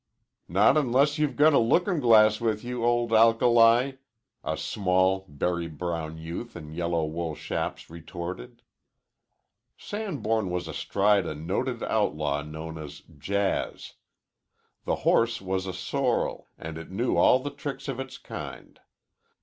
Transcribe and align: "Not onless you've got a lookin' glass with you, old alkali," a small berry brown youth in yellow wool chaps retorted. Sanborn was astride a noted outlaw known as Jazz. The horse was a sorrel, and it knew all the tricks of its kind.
"Not 0.47 0.77
onless 0.77 1.19
you've 1.19 1.35
got 1.35 1.53
a 1.53 1.59
lookin' 1.59 1.99
glass 1.99 2.41
with 2.41 2.63
you, 2.63 2.83
old 2.83 3.13
alkali," 3.13 3.97
a 4.43 4.57
small 4.57 5.27
berry 5.29 5.67
brown 5.67 6.17
youth 6.17 6.55
in 6.55 6.73
yellow 6.73 7.05
wool 7.05 7.35
chaps 7.35 7.87
retorted. 7.87 8.63
Sanborn 9.77 10.49
was 10.49 10.67
astride 10.67 11.27
a 11.27 11.35
noted 11.35 11.83
outlaw 11.83 12.41
known 12.41 12.79
as 12.79 13.01
Jazz. 13.19 13.93
The 14.85 14.95
horse 15.05 15.39
was 15.39 15.67
a 15.67 15.71
sorrel, 15.71 16.47
and 16.57 16.79
it 16.79 16.89
knew 16.89 17.17
all 17.17 17.37
the 17.37 17.51
tricks 17.51 17.87
of 17.87 17.99
its 17.99 18.17
kind. 18.17 18.79